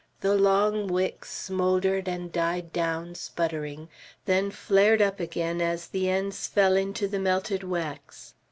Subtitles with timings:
[0.21, 3.87] The long wicks smouldered and died down, sputtering,
[4.25, 8.33] then flared up again as the ends fell into the melted wax.